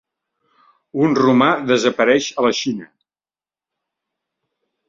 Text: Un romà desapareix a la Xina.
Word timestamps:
Un 1.07 1.13
romà 1.19 1.49
desapareix 1.73 2.31
a 2.43 2.47
la 2.47 2.53
Xina. 2.63 2.89